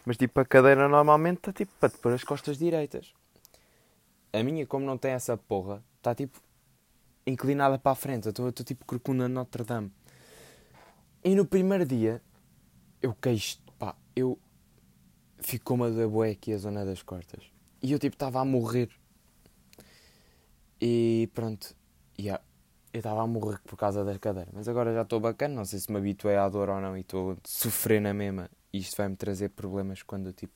mas 0.06 0.18
tipo, 0.18 0.40
a 0.40 0.46
cadeira 0.46 0.88
normalmente 0.88 1.38
está 1.38 1.54
tipo 1.54 1.72
para 1.80 1.90
pôr 1.90 2.14
as 2.14 2.24
costas 2.24 2.58
direitas. 2.58 3.14
A 4.34 4.42
minha, 4.44 4.66
como 4.66 4.86
não 4.86 4.98
tem 4.98 5.12
essa 5.12 5.36
porra, 5.38 5.84
está 5.98 6.16
tipo 6.16 6.40
inclinada 7.26 7.78
para 7.78 7.92
a 7.92 7.96
frente. 7.96 8.26
Eu 8.26 8.50
estou 8.50 8.66
tipo 8.66 8.86
corcunda 8.86 9.28
Notre 9.28 9.64
Dame. 9.64 9.92
E 11.24 11.36
no 11.36 11.46
primeiro 11.46 11.86
dia, 11.86 12.22
eu 13.02 13.14
queixo, 13.14 13.60
pá, 13.78 13.96
eu 14.16 14.40
ficou-me 15.40 15.92
da 15.92 16.08
bué 16.08 16.32
aqui 16.32 16.54
a 16.54 16.58
zona 16.58 16.86
das 16.86 17.04
costas. 17.04 17.52
E 17.82 17.92
eu 17.92 18.00
tipo 18.00 18.16
estava 18.16 18.40
a 18.40 18.46
morrer. 18.46 18.90
E 20.80 21.30
pronto, 21.34 21.76
yeah, 22.20 22.44
eu 22.94 23.00
estava 23.00 23.22
a 23.22 23.28
morrer 23.28 23.60
por 23.66 23.76
causa 23.76 24.04
da 24.04 24.18
cadeira. 24.20 24.50
Mas 24.54 24.68
agora 24.68 24.94
já 24.94 25.02
estou 25.02 25.20
bacana, 25.20 25.56
não 25.56 25.66
sei 25.66 25.80
se 25.80 25.92
me 25.92 25.98
habituei 25.98 26.36
à 26.36 26.48
dor 26.48 26.70
ou 26.70 26.80
não 26.80 26.96
e 26.96 27.02
estou 27.02 27.34
a 27.34 27.38
sofrer 27.44 28.00
na 28.00 28.14
mesma. 28.14 28.50
E 28.72 28.80
isto 28.80 28.96
vai-me 28.98 29.16
trazer 29.16 29.50
problemas 29.50 30.04
quando 30.04 30.32
tipo. 30.32 30.54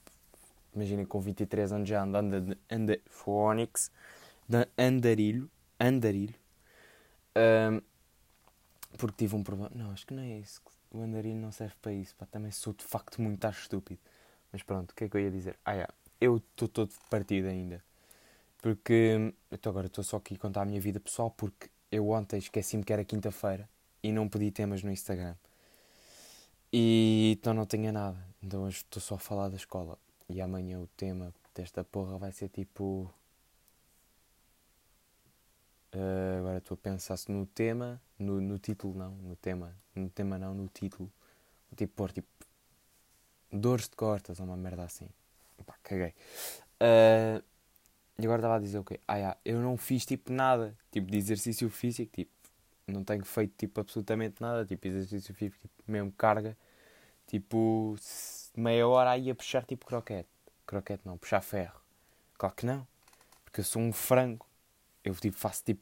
Imaginem 0.74 1.06
com 1.06 1.20
23 1.20 1.72
anos 1.72 1.88
já 1.88 2.04
anda, 2.04 2.20
anda, 2.70 3.00
Phonics, 3.10 3.90
andarilho, 4.78 5.50
andarilho. 5.80 6.36
Um, 7.38 7.82
porque 8.98 9.16
tive 9.18 9.36
um 9.36 9.44
problema. 9.44 9.72
Não, 9.74 9.92
acho 9.92 10.06
que 10.06 10.14
não 10.14 10.22
é 10.22 10.40
isso. 10.40 10.62
O 10.92 11.02
andarilho 11.02 11.40
não 11.40 11.52
serve 11.52 11.76
para 11.82 11.94
isso. 11.94 12.14
Pá, 12.16 12.26
também 12.26 12.52
sou 12.52 12.74
de 12.74 12.84
facto 12.84 13.22
muito 13.22 13.48
estúpido. 13.48 14.00
Mas 14.52 14.64
pronto, 14.64 14.92
o 14.92 14.96
que 14.96 15.06
é 15.06 15.10
que 15.10 15.16
eu 15.18 15.22
ia 15.22 15.32
dizer? 15.32 15.58
Ah, 15.66 15.74
yeah 15.74 15.94
eu 16.20 16.38
estou 16.38 16.68
todo 16.68 16.92
partido 17.10 17.48
ainda. 17.48 17.84
Porque 18.62 19.34
então 19.52 19.70
agora 19.70 19.88
estou 19.88 20.04
só 20.04 20.18
aqui 20.18 20.36
a 20.36 20.40
contar 20.40 20.64
a 20.64 20.66
minha 20.66 20.82
vida 20.82 21.00
pessoal 21.00 21.30
porque 21.32 21.70
eu 21.92 22.10
ontem 22.10 22.38
esqueci-me 22.38 22.84
que 22.84 22.92
era 22.92 23.06
quinta-feira 23.06 23.70
e 24.02 24.12
não 24.12 24.28
pedi 24.28 24.52
temas 24.52 24.84
no 24.84 24.92
Instagram. 24.92 25.36
E 26.72 27.38
então 27.38 27.54
não 27.54 27.66
tinha 27.66 27.92
nada. 27.92 28.18
Então 28.42 28.64
hoje 28.64 28.78
estou 28.78 29.02
só 29.02 29.16
a 29.16 29.20
falar 29.20 29.50
da 29.50 29.56
escola. 29.56 29.98
E 30.28 30.42
amanhã 30.42 30.80
o 30.80 30.88
tema 30.98 31.34
desta 31.54 31.84
porra 31.84 32.18
vai 32.18 32.32
ser 32.32 32.50
tipo. 32.50 33.10
Uh, 35.94 36.40
agora 36.40 36.58
estou 36.58 36.76
a 36.76 36.78
pensar 36.78 37.16
se 37.16 37.32
no 37.32 37.46
tema, 37.46 38.02
no, 38.20 38.42
no 38.42 38.60
título 38.60 38.94
não, 38.94 39.12
no 39.12 39.36
tema, 39.38 39.74
no 39.96 40.10
tema 40.10 40.38
não, 40.38 40.54
no 40.54 40.68
título. 40.68 41.10
Tipo, 41.76 41.94
pôr 41.94 42.12
tipo 42.12 42.28
dores 43.52 43.88
de 43.88 43.96
cortas 43.96 44.40
ou 44.40 44.46
uma 44.46 44.58
merda 44.58 44.84
assim. 44.84 45.08
Pá, 45.66 45.76
caguei. 45.84 46.14
Uh, 46.82 47.44
e 48.18 48.24
agora 48.24 48.40
estava 48.40 48.56
a 48.56 48.60
dizer 48.60 48.78
o 48.78 48.82
okay, 48.82 48.98
quê? 48.98 49.04
Ah, 49.08 49.16
yeah, 49.16 49.38
eu 49.44 49.60
não 49.60 49.78
fiz 49.78 50.06
tipo 50.06 50.32
nada, 50.32 50.76
tipo 50.92 51.12
de 51.12 51.18
exercício 51.18 51.70
físico, 51.70 52.12
tipo, 52.14 52.32
não 52.88 53.04
tenho 53.04 53.26
feito 53.26 53.54
tipo 53.58 53.82
absolutamente 53.82 54.36
nada, 54.40 54.66
tipo 54.66 54.88
exercício 54.88 55.34
físico, 55.34 55.60
tipo, 55.62 55.92
mesmo 55.92 56.12
carga, 56.14 56.56
tipo, 57.28 57.96
meia 58.56 58.88
hora 58.88 59.12
aí 59.12 59.30
a 59.30 59.36
puxar 59.36 59.66
tipo 59.66 59.86
croquete. 59.86 60.30
Croquete 60.66 61.02
não, 61.06 61.18
puxar 61.18 61.42
ferro. 61.42 61.80
Claro 62.38 62.56
que 62.56 62.66
não, 62.66 62.88
porque 63.44 63.60
eu 63.60 63.64
sou 63.66 63.82
um 63.82 63.92
frango. 63.92 64.46
Eu 65.04 65.14
tipo, 65.16 65.38
faço 65.38 65.64
tipo 65.64 65.82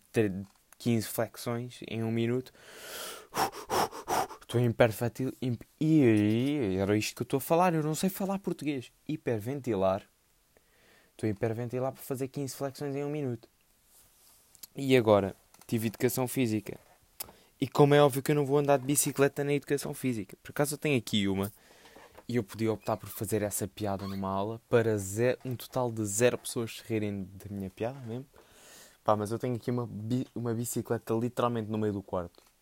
15 0.77 1.07
flexões 1.07 1.79
em 1.87 2.03
um 2.03 2.11
minuto. 2.11 2.51
Estou 4.53 4.63
hiperventil. 4.63 5.33
E 5.81 6.77
era 6.77 6.95
isto 6.95 7.15
que 7.15 7.23
eu 7.23 7.25
estou 7.25 7.39
a 7.39 7.41
falar. 7.41 7.73
Eu 7.73 7.81
não 7.81 7.95
sei 7.95 8.07
falar 8.07 8.37
português. 8.37 8.91
Hiperventilar. 9.07 10.03
Estou 11.11 11.27
a 11.27 11.31
hiperventilar 11.31 11.91
para 11.91 12.03
fazer 12.03 12.27
15 12.27 12.55
flexões 12.55 12.95
em 12.95 13.03
um 13.03 13.09
minuto. 13.09 13.49
E 14.75 14.95
agora? 14.95 15.35
Tive 15.65 15.87
educação 15.87 16.27
física. 16.27 16.79
E 17.59 17.67
como 17.67 17.95
é 17.95 18.03
óbvio 18.03 18.21
que 18.21 18.29
eu 18.29 18.35
não 18.35 18.45
vou 18.45 18.59
andar 18.59 18.77
de 18.77 18.85
bicicleta 18.85 19.43
na 19.43 19.53
educação 19.53 19.91
física. 19.91 20.37
Por 20.43 20.51
acaso 20.51 20.75
eu 20.75 20.77
tenho 20.77 20.99
aqui 20.99 21.27
uma. 21.27 21.51
E 22.29 22.35
eu 22.35 22.43
podia 22.43 22.71
optar 22.71 22.95
por 22.95 23.09
fazer 23.09 23.41
essa 23.41 23.67
piada 23.67 24.07
numa 24.07 24.29
aula 24.29 24.61
para 24.69 24.95
zero, 24.99 25.39
um 25.43 25.55
total 25.55 25.91
de 25.91 26.05
zero 26.05 26.37
pessoas 26.37 26.77
se 26.77 26.83
rirem 26.87 27.23
da 27.23 27.49
minha 27.49 27.71
piada 27.71 27.99
mesmo. 28.01 28.27
Pá, 29.03 29.15
mas 29.15 29.31
eu 29.31 29.39
tenho 29.39 29.55
aqui 29.55 29.71
uma, 29.71 29.89
uma 30.35 30.53
bicicleta 30.53 31.11
literalmente 31.15 31.71
no 31.71 31.77
meio 31.79 31.93
do 31.93 32.03
quarto. 32.03 32.52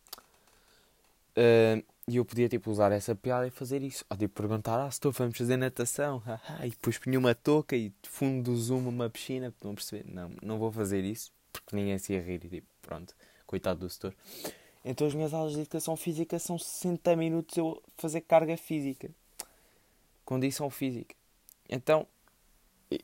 Uh, 1.31 1.83
e 2.07 2.17
eu 2.17 2.25
podia 2.25 2.49
tipo 2.49 2.69
usar 2.69 2.91
essa 2.91 3.15
piada 3.15 3.47
e 3.47 3.51
fazer 3.51 3.81
isso. 3.81 4.03
Ou 4.09 4.17
tipo 4.17 4.33
perguntar, 4.33 4.83
ah, 4.83 4.87
estou, 4.87 5.11
vamos 5.11 5.37
fazer 5.37 5.57
natação. 5.57 6.21
e 6.63 6.69
depois 6.69 6.97
punha 6.97 7.17
uma 7.17 7.33
touca 7.35 7.75
e 7.75 7.89
de 7.89 8.09
fundo 8.09 8.51
do 8.51 8.57
zoom 8.57 8.87
uma 8.87 9.09
piscina. 9.09 9.47
Estão 9.47 9.71
a 9.71 9.73
perceber? 9.73 10.05
Não, 10.11 10.31
não 10.41 10.57
vou 10.57 10.71
fazer 10.71 11.03
isso 11.03 11.31
porque 11.51 11.75
ninguém 11.75 11.97
se 11.97 12.13
ia 12.13 12.21
rir 12.21 12.43
e 12.45 12.49
tipo, 12.49 12.67
pronto, 12.81 13.13
coitado 13.45 13.81
do 13.81 13.89
setor. 13.89 14.15
Então 14.83 15.05
as 15.05 15.13
minhas 15.13 15.33
aulas 15.33 15.53
de 15.53 15.61
educação 15.61 15.95
física 15.95 16.39
são 16.39 16.57
60 16.57 17.15
minutos 17.15 17.55
eu 17.57 17.81
fazer 17.97 18.21
carga 18.21 18.57
física. 18.57 19.09
Condição 20.25 20.69
física. 20.69 21.15
Então, 21.69 22.07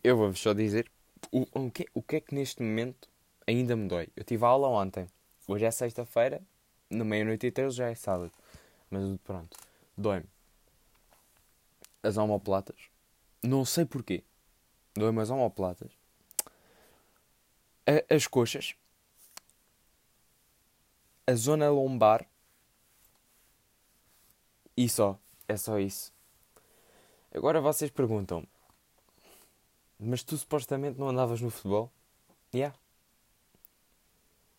eu 0.04 0.18
vou-vos 0.18 0.40
só 0.40 0.54
dizer 0.54 0.90
o, 1.32 1.46
o, 1.54 1.72
que, 1.72 1.86
o 1.94 2.02
que 2.02 2.16
é 2.18 2.20
que 2.20 2.34
neste 2.34 2.62
momento 2.62 3.08
ainda 3.46 3.76
me 3.76 3.88
dói. 3.88 4.08
Eu 4.16 4.24
tive 4.24 4.44
aula 4.44 4.68
ontem. 4.68 5.08
Hoje 5.48 5.66
é 5.66 5.72
sexta-feira, 5.72 6.42
na 6.90 7.04
meia-noite 7.04 7.48
e 7.48 7.52
três 7.52 7.76
já 7.76 7.90
é 7.90 7.96
sábado. 7.96 8.32
Mas 8.90 9.18
pronto, 9.24 9.58
dói-me. 9.98 10.26
As 12.04 12.18
omoplatas. 12.18 12.90
Não 13.44 13.66
sei 13.66 13.86
porquê. 13.86 14.24
Dói-me 14.94 15.22
as 15.22 15.30
omoplatas. 15.30 15.92
As 18.10 18.28
coxas. 18.28 18.76
A 21.26 21.34
zona 21.34 21.70
lombar. 21.70 22.26
E 24.76 24.88
só. 24.88 25.20
É 25.48 25.58
só 25.58 25.80
isso. 25.80 26.14
Agora 27.34 27.62
vocês 27.62 27.92
perguntam 27.92 28.46
mas 30.00 30.24
tu 30.24 30.38
supostamente 30.38 31.00
não 31.00 31.10
andavas 31.10 31.42
no 31.42 31.50
futebol? 31.50 31.92
Yeah. 32.54 32.78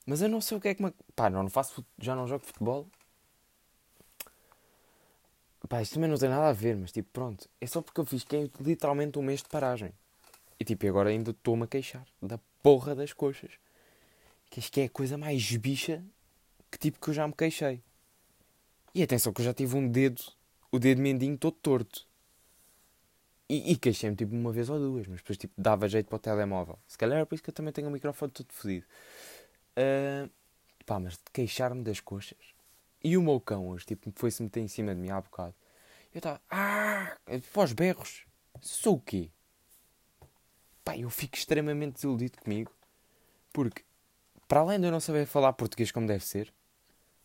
Mas 0.08 0.22
eu 0.22 0.28
não 0.30 0.40
sei 0.40 0.56
o 0.56 0.60
que 0.60 0.68
é 0.68 0.74
que 0.74 0.82
me. 0.82 0.90
Pá, 1.14 1.28
não, 1.28 1.46
faço. 1.50 1.84
Já 1.98 2.16
não 2.16 2.26
jogo 2.26 2.42
futebol. 2.42 2.88
Pá, 5.68 5.82
isto 5.82 5.96
também 5.96 6.08
não 6.08 6.16
tem 6.16 6.30
nada 6.30 6.48
a 6.48 6.52
ver, 6.54 6.74
mas 6.78 6.90
tipo, 6.90 7.10
pronto. 7.12 7.46
É 7.60 7.66
só 7.66 7.82
porque 7.82 8.00
eu 8.00 8.06
fiz 8.06 8.24
que 8.24 8.34
é 8.34 8.50
literalmente 8.58 9.18
um 9.18 9.22
mês 9.22 9.42
de 9.42 9.50
paragem. 9.50 9.92
E 10.58 10.64
tipo, 10.64 10.88
agora 10.88 11.10
ainda 11.10 11.32
estou-me 11.32 11.64
a 11.64 11.66
queixar 11.66 12.06
da 12.22 12.40
porra 12.62 12.94
das 12.94 13.12
coxas. 13.12 13.50
Que 14.48 14.60
acho 14.60 14.72
que 14.72 14.80
é 14.80 14.84
a 14.84 14.88
coisa 14.88 15.18
mais 15.18 15.54
bicha 15.58 16.02
que 16.70 16.78
tipo 16.78 16.98
que 16.98 17.10
eu 17.10 17.14
já 17.14 17.26
me 17.28 17.34
queixei. 17.34 17.82
E 18.94 19.02
atenção 19.02 19.30
que 19.30 19.42
eu 19.42 19.44
já 19.44 19.52
tive 19.52 19.76
um 19.76 19.86
dedo, 19.86 20.22
o 20.72 20.78
dedo 20.78 21.02
mendinho 21.02 21.36
todo 21.36 21.52
torto. 21.52 22.08
E, 23.46 23.72
e 23.72 23.76
queixei-me 23.76 24.16
tipo 24.16 24.34
uma 24.34 24.52
vez 24.52 24.70
ou 24.70 24.78
duas, 24.78 25.06
mas 25.06 25.18
depois 25.18 25.36
tipo 25.36 25.52
dava 25.58 25.86
jeito 25.86 26.06
para 26.06 26.16
o 26.16 26.18
telemóvel. 26.18 26.78
Se 26.88 26.96
calhar 26.96 27.18
é 27.18 27.26
por 27.26 27.34
isso 27.34 27.44
que 27.44 27.50
eu 27.50 27.54
também 27.54 27.74
tenho 27.74 27.88
o 27.88 27.90
microfone 27.90 28.32
todo 28.32 28.50
fodido. 28.52 28.86
Uh, 29.78 30.28
pá, 30.84 30.98
mas 30.98 31.12
de 31.12 31.30
queixar-me 31.32 31.84
das 31.84 32.00
coxas. 32.00 32.54
E 33.02 33.16
o 33.16 33.22
meu 33.22 33.40
cão 33.40 33.68
hoje, 33.68 33.86
tipo, 33.86 34.10
foi-se 34.16 34.42
meter 34.42 34.60
em 34.60 34.66
cima 34.66 34.92
de 34.92 35.00
mim 35.00 35.10
há 35.10 35.20
bocado. 35.20 35.54
Eu 36.12 36.18
estava, 36.18 36.40
ah, 36.50 37.16
pós 37.52 37.72
berros. 37.72 38.26
Sou 38.60 38.96
o 38.96 39.00
quê? 39.00 39.30
Pá, 40.84 40.96
eu 40.96 41.08
fico 41.08 41.36
extremamente 41.36 41.94
desiludido 41.94 42.38
comigo. 42.38 42.72
Porque, 43.52 43.84
para 44.48 44.60
além 44.60 44.80
de 44.80 44.86
eu 44.86 44.90
não 44.90 44.98
saber 44.98 45.26
falar 45.26 45.52
português 45.52 45.92
como 45.92 46.08
deve 46.08 46.24
ser, 46.24 46.52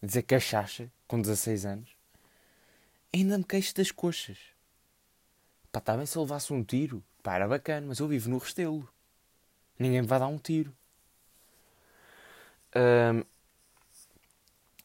dizer 0.02 0.22
cachaça 0.24 0.92
com 1.08 1.20
16 1.20 1.66
anos, 1.66 1.98
ainda 3.12 3.38
me 3.38 3.44
queixo 3.44 3.74
das 3.74 3.90
coxas. 3.90 4.38
Pá, 5.72 5.80
está 5.80 5.98
bem 5.98 6.06
se 6.06 6.16
eu 6.16 6.22
levasse 6.22 6.54
um 6.54 6.64
tiro. 6.64 7.04
Pá, 7.24 7.34
era 7.36 7.48
bacana, 7.48 7.88
mas 7.88 7.98
eu 7.98 8.08
vivo 8.08 8.30
no 8.30 8.38
Restelo. 8.38 8.88
Ninguém 9.80 10.02
me 10.02 10.08
vai 10.08 10.20
dar 10.20 10.28
um 10.28 10.38
tiro. 10.38 10.76
Um, 12.76 13.24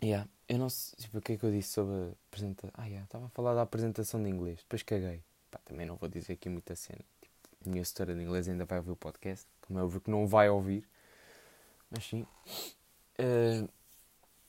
yeah. 0.02 0.28
Eu 0.48 0.58
não 0.58 0.70
sei 0.70 0.98
tipo, 0.98 1.18
o 1.18 1.20
que 1.20 1.32
é 1.32 1.36
que 1.36 1.44
eu 1.44 1.50
disse 1.50 1.70
sobre 1.70 1.94
a 1.94 2.12
apresentação. 2.28 2.70
Ah, 2.74 2.86
yeah, 2.86 3.04
estava 3.04 3.26
a 3.26 3.28
falar 3.28 3.54
da 3.54 3.62
apresentação 3.62 4.22
de 4.22 4.30
inglês. 4.30 4.58
Depois 4.60 4.82
caguei. 4.82 5.22
Pá, 5.50 5.60
também 5.64 5.86
não 5.86 5.96
vou 5.96 6.08
dizer 6.08 6.34
aqui 6.34 6.48
muita 6.48 6.74
cena. 6.74 7.04
Tipo, 7.20 7.34
a 7.66 7.68
minha 7.68 7.82
história 7.82 8.14
de 8.14 8.22
inglês 8.22 8.48
ainda 8.48 8.64
vai 8.64 8.78
ouvir 8.78 8.92
o 8.92 8.96
podcast. 8.96 9.46
Como 9.66 9.78
é 9.78 9.82
óbvio 9.82 10.00
que 10.00 10.10
não 10.10 10.26
vai 10.26 10.48
ouvir. 10.48 10.88
Mas 11.90 12.04
sim. 12.04 12.26
Uh, 13.18 13.68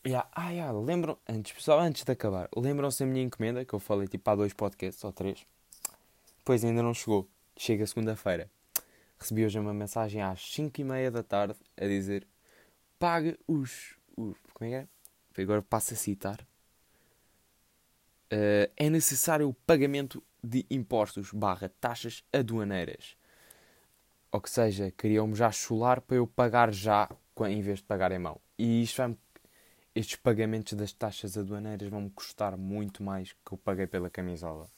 yeah. 0.06 0.30
Ah, 0.32 0.52
yeah, 0.52 0.72
lembram. 0.72 1.18
Antes, 1.28 1.52
pessoal, 1.52 1.80
antes 1.80 2.04
de 2.04 2.12
acabar, 2.12 2.50
lembram-se 2.56 3.04
da 3.04 3.06
minha 3.06 3.24
encomenda 3.24 3.66
que 3.66 3.74
eu 3.74 3.80
falei 3.80 4.08
tipo 4.08 4.30
há 4.30 4.36
dois 4.36 4.54
podcasts 4.54 5.04
ou 5.04 5.12
três. 5.12 5.46
Pois 6.46 6.64
ainda 6.64 6.82
não 6.82 6.94
chegou. 6.94 7.28
Chega 7.58 7.86
segunda-feira. 7.86 8.50
Recebi 9.20 9.46
hoje 9.46 9.60
uma 9.60 9.74
mensagem 9.74 10.22
às 10.22 10.42
5 10.54 10.80
e 10.80 10.84
meia 10.86 11.12
da 11.12 11.22
tarde 11.22 11.60
a 11.76 11.86
dizer 11.86 12.26
pague 13.00 13.40
os. 13.48 13.98
os 14.16 14.38
como 14.54 14.70
é 14.70 14.70
que 14.70 15.42
é? 15.42 15.42
Agora 15.42 15.62
passo 15.62 15.94
a 15.94 15.98
citar. 15.98 16.42
Uh, 18.32 18.70
é 18.76 18.90
necessário 18.90 19.48
o 19.48 19.54
pagamento 19.54 20.22
de 20.44 20.66
impostos 20.70 21.32
barra 21.32 21.70
taxas 21.80 22.24
aduaneiras. 22.32 23.18
Ou 24.32 24.40
que 24.40 24.50
seja, 24.50 24.92
queriam-me 24.92 25.34
já 25.34 25.52
chular 25.52 26.02
para 26.02 26.18
eu 26.18 26.28
pagar 26.28 26.72
já 26.72 27.10
em 27.48 27.62
vez 27.62 27.80
de 27.80 27.86
pagar 27.86 28.12
em 28.12 28.20
mão. 28.20 28.40
E 28.58 28.84
isto 28.84 28.98
vai 28.98 29.18
estes 29.96 30.18
pagamentos 30.18 30.74
das 30.74 30.94
taxas 30.94 31.38
aduaneiras 31.38 31.90
vão-me 31.90 32.10
custar 32.12 32.56
muito 32.56 33.02
mais 33.02 33.34
que 33.34 33.54
eu 33.54 33.58
paguei 33.58 33.88
pela 33.88 34.10
camisola. 34.10 34.70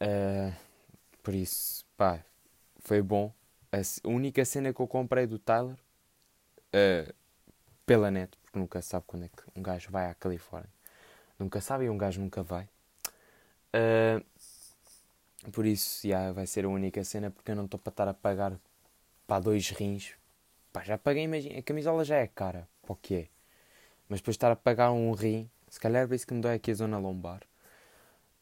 Uh, 0.00 0.54
por 1.22 1.34
isso, 1.34 1.84
pá, 1.96 2.24
foi 2.80 3.02
bom. 3.02 3.32
A 3.70 4.08
única 4.08 4.44
cena 4.44 4.72
que 4.72 4.80
eu 4.80 4.88
comprei 4.88 5.26
do 5.26 5.38
Tyler 5.38 5.76
uh, 6.74 7.14
pela 7.86 8.10
net, 8.10 8.36
porque 8.42 8.58
nunca 8.58 8.82
sabe 8.82 9.04
quando 9.06 9.24
é 9.24 9.28
que 9.28 9.42
um 9.56 9.62
gajo 9.62 9.90
vai 9.90 10.10
à 10.10 10.14
Califórnia. 10.14 10.70
Nunca 11.38 11.60
sabe 11.60 11.84
e 11.84 11.90
um 11.90 11.98
gajo 11.98 12.20
nunca 12.20 12.42
vai. 12.42 12.68
Uh, 13.74 14.24
por 15.50 15.66
isso, 15.66 16.06
já 16.06 16.30
vai 16.32 16.46
ser 16.46 16.64
a 16.64 16.68
única 16.68 17.02
cena, 17.02 17.30
porque 17.30 17.50
eu 17.50 17.56
não 17.56 17.64
estou 17.64 17.80
para 17.80 17.90
estar 17.90 18.08
a 18.08 18.14
pagar 18.14 18.56
para 19.26 19.40
dois 19.40 19.70
rins. 19.70 20.14
Pá, 20.72 20.84
já 20.84 20.96
paguei, 20.96 21.24
imagina, 21.24 21.58
a 21.58 21.62
camisola 21.62 22.04
já 22.04 22.16
é 22.16 22.26
cara, 22.26 22.68
para 22.82 22.92
o 22.92 22.96
que 22.96 23.14
é. 23.14 23.28
Mas 24.08 24.20
depois 24.20 24.34
estar 24.34 24.52
a 24.52 24.56
pagar 24.56 24.92
um 24.92 25.12
rim, 25.12 25.50
se 25.68 25.80
calhar 25.80 26.10
é 26.10 26.14
isso 26.14 26.26
que 26.26 26.34
me 26.34 26.40
dói 26.40 26.54
aqui 26.54 26.70
a 26.70 26.74
zona 26.74 26.98
lombar. 26.98 27.42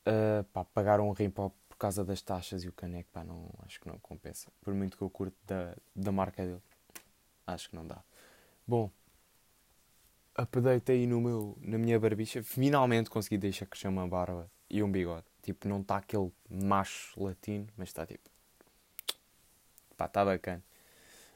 Uh, 0.06 0.44
pá, 0.52 0.64
pagar 0.64 1.00
um 1.00 1.12
rim 1.12 1.30
por, 1.30 1.52
por 1.68 1.76
causa 1.76 2.04
das 2.04 2.20
taxas 2.20 2.64
e 2.64 2.68
o 2.68 2.72
caneco, 2.72 3.08
pá, 3.12 3.25
não, 3.25 3.49
acho 3.64 3.80
que 3.80 3.88
não 3.88 3.99
compensa. 3.99 4.50
Por 4.60 4.75
muito 4.75 4.96
que 4.96 5.02
eu 5.02 5.10
curto 5.10 5.37
da, 5.46 5.75
da 5.94 6.12
marca 6.12 6.44
dele, 6.44 6.62
acho 7.46 7.70
que 7.70 7.76
não 7.76 7.87
dá. 7.87 8.02
Bom, 8.71 8.89
update 10.37 10.93
aí 10.93 11.05
no 11.05 11.21
meu, 11.21 11.59
na 11.61 11.77
minha 11.77 11.99
barbicha. 11.99 12.41
Finalmente 12.41 13.11
consegui 13.11 13.37
deixar 13.37 13.67
crescer 13.67 13.89
uma 13.89 14.07
barba 14.07 14.49
e 14.71 14.81
um 14.81 14.89
bigode. 14.89 15.27
Tipo, 15.43 15.67
não 15.67 15.81
está 15.81 15.97
aquele 15.97 16.31
macho 16.49 17.21
latino, 17.21 17.67
mas 17.77 17.89
está 17.89 18.07
tipo. 18.07 18.31
Pá, 19.97 20.05
está 20.05 20.25
bacana. 20.25 20.62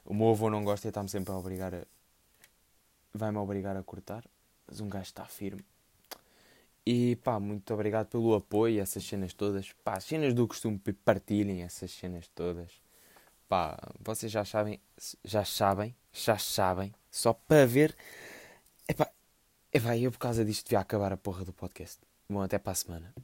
O 0.05 0.13
meu 0.13 0.29
avô 0.29 0.49
não 0.49 0.63
gosta 0.63 0.87
e 0.87 0.89
está-me 0.89 1.09
sempre 1.09 1.33
a 1.33 1.37
obrigar 1.37 1.75
a. 1.75 1.85
Vai-me 3.13 3.37
obrigar 3.37 3.75
a 3.75 3.83
cortar. 3.83 4.23
Mas 4.65 4.79
um 4.79 4.87
gajo 4.87 5.03
está 5.03 5.25
firme. 5.25 5.65
E 6.85 7.17
pá, 7.17 7.37
muito 7.37 7.73
obrigado 7.73 8.07
pelo 8.07 8.33
apoio, 8.33 8.81
essas 8.81 9.03
cenas 9.03 9.33
todas. 9.33 9.73
Pá, 9.83 9.97
as 9.97 10.05
cenas 10.05 10.33
do 10.33 10.47
costume 10.47 10.79
partilhem 11.03 11.63
essas 11.63 11.91
cenas 11.91 12.29
todas. 12.29 12.84
Pá, 13.55 13.77
vocês 14.01 14.29
já 14.29 14.43
sabem, 14.43 14.81
já 15.23 15.45
sabem, 15.45 15.95
já 16.11 16.37
sabem, 16.37 16.93
só 17.09 17.31
para 17.31 17.65
ver. 17.65 17.95
Epá, 18.85 19.09
epá, 19.71 19.97
eu 19.97 20.11
por 20.11 20.17
causa 20.17 20.43
disto 20.43 20.65
devia 20.65 20.81
acabar 20.81 21.13
a 21.13 21.15
porra 21.15 21.45
do 21.45 21.53
podcast. 21.53 22.01
Bom, 22.29 22.41
até 22.41 22.59
para 22.59 22.73
a 22.73 22.75
semana. 22.75 23.13